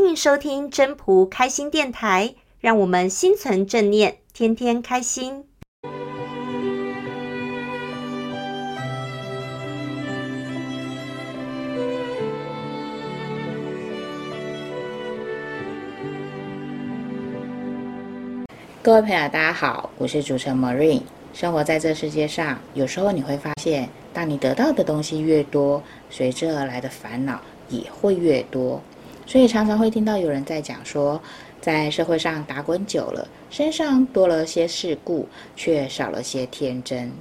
[0.00, 5.44] 欢迎收听真仆开心电台，让我们心存正念，天天开心。
[18.80, 21.02] 各位朋友，大家好，我是主持人 Marine。
[21.34, 28.80] 生活在这世界上，有时候你会发现，当你得到的东西越多，随之而来的烦恼也会越多。
[29.28, 31.20] 所以常常会听到有人在讲说，
[31.60, 37.12] 在社会上打滚久了，身上多了些世故，却少了些天真。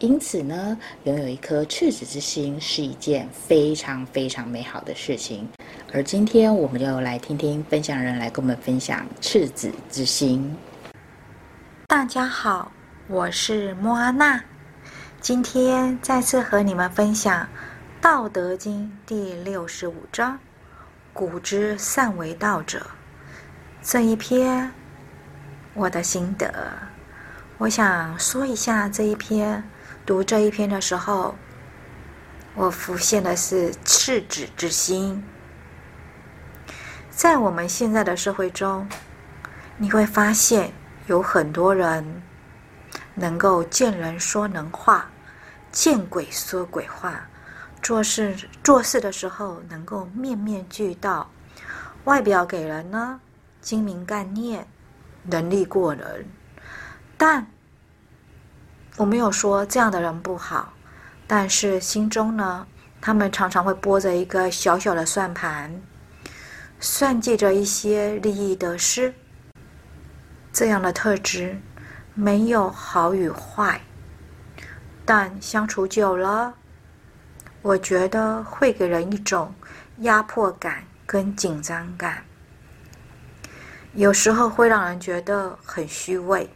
[0.00, 5.48] 因此呢，拥有一颗赤子之心是一件非常非常美好的事情。
[5.92, 10.52] 而今天，我们就来听听分享人来跟我们分享赤子之心。
[11.86, 12.72] 大家好，
[13.06, 14.42] 我是莫阿娜，
[15.20, 17.42] 今天再次和你们分享
[18.00, 20.36] 《道德经》第六十五章
[21.14, 22.86] “古之善为道者”
[23.82, 24.70] 这一篇
[25.72, 26.72] 我的心得。
[27.56, 29.64] 我想说一下这一篇，
[30.04, 31.34] 读这一篇的时候，
[32.54, 35.24] 我浮现的是赤子之心。
[37.08, 38.86] 在我们现在的社会中，
[39.78, 40.72] 你会发现。
[41.06, 42.22] 有很多人
[43.14, 45.06] 能够见人说人话，
[45.70, 47.28] 见鬼说鬼话，
[47.84, 51.30] 做事做事的时候能够面面俱到，
[52.04, 53.20] 外表给人呢
[53.60, 54.66] 精明干练，
[55.24, 56.26] 能力过人。
[57.18, 57.46] 但
[58.96, 60.72] 我没有说这样的人不好，
[61.26, 62.66] 但是心中呢，
[63.02, 65.70] 他们常常会拨着一个小小的算盘，
[66.80, 69.12] 算计着一些利益得失。
[70.54, 71.60] 这样的特质
[72.14, 73.78] 没有好与坏，
[75.04, 76.54] 但相处久了，
[77.64, 79.50] 我觉得会给人一种
[80.00, 82.22] 压迫感跟紧张感，
[83.94, 86.46] 有时候会让人觉得很虚伪，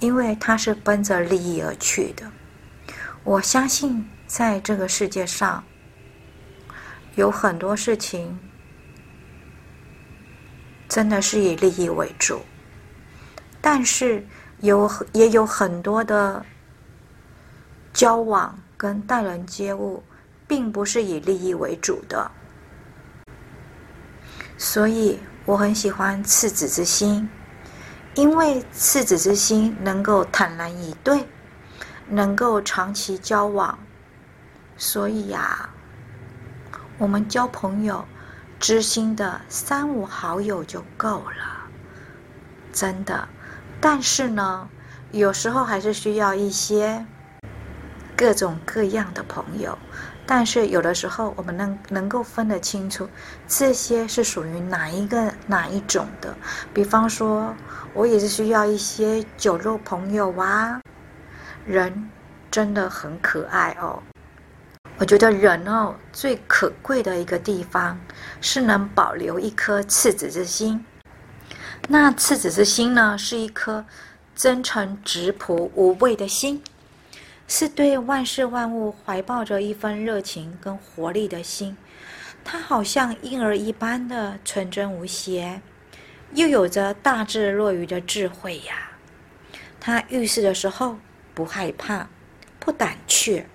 [0.00, 2.30] 因为他是奔着利益而去的。
[3.24, 5.64] 我相信在这个世界上，
[7.14, 8.38] 有很多事情。
[10.90, 12.42] 真的是以利益为主，
[13.62, 14.22] 但是
[14.60, 16.44] 有也有很多的
[17.94, 20.02] 交往跟待人接物，
[20.48, 22.28] 并不是以利益为主的。
[24.58, 27.28] 所以我很喜欢赤子之心，
[28.16, 31.24] 因为赤子之心能够坦然以对，
[32.08, 33.78] 能够长期交往。
[34.76, 35.70] 所以呀，
[36.98, 38.04] 我们交朋友。
[38.58, 41.66] 知心的三五好友就够了，
[42.72, 43.28] 真的。
[43.80, 44.68] 但是呢，
[45.10, 47.04] 有时候还是需要一些
[48.22, 49.76] 各种各样的朋友。
[50.24, 53.08] 但是有的时候，我们能能够分得清楚，
[53.48, 56.32] 这些是属于哪一个哪一种的。
[56.72, 57.52] 比方说，
[57.92, 60.80] 我也是需要一些酒肉朋友啊。
[61.66, 62.08] 人
[62.48, 64.00] 真的很可爱哦。
[64.98, 67.98] 我觉得人哦，最可贵的一个地方
[68.40, 70.84] 是能保留一颗赤子之心。
[71.88, 73.84] 那赤子之心呢，是一颗
[74.36, 76.62] 真诚、质朴、无畏的心，
[77.46, 81.76] 是对万事万物怀抱着一份热情跟活力的心。
[82.44, 85.60] 它好像婴儿一般的纯真无邪，
[86.34, 88.90] 又有着大智若愚的智慧呀。
[89.78, 90.98] 他遇事的时候
[91.34, 92.08] 不害怕，
[92.58, 93.46] 不胆怯。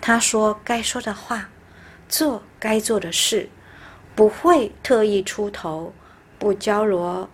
[0.00, 1.48] 他说该说的话，
[2.08, 3.48] 做该做的事，
[4.14, 5.92] 不会特意出头，
[6.38, 7.28] 不娇罗，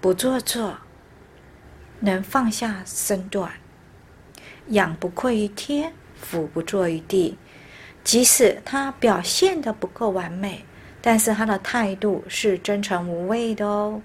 [0.00, 0.78] 不做作，
[2.00, 3.52] 能放下身段，
[4.68, 7.36] 仰不愧于天，俯不怍于地。
[8.04, 10.64] 即使他表现的不够完美，
[11.02, 14.00] 但是他的态度是真诚无畏的哦。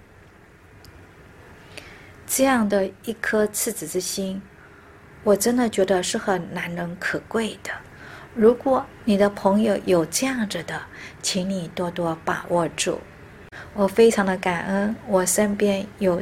[2.27, 4.41] 这样的一颗赤子之心。
[5.23, 7.71] 我真的觉得是很难能可贵的。
[8.35, 10.81] 如果你的朋友有这样子的，
[11.21, 12.99] 请你多多把握住。
[13.73, 16.21] 我非常的感恩，我身边有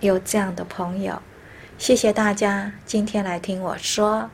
[0.00, 1.22] 有这样的朋友。
[1.78, 4.28] 谢谢大家今天来听我说，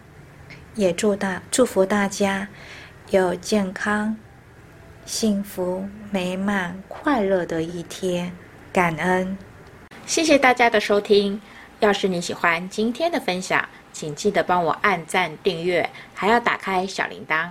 [0.74, 2.48] 也祝大祝福大家
[3.10, 4.16] 有健康、
[5.04, 8.32] 幸福、美满、快乐的一天。
[8.72, 9.36] 感恩，
[10.06, 11.40] 谢谢大家的收听。
[11.80, 17.50] 要是你喜欢今天的分享，请记得帮我按赞、订阅，还要打开小铃铛。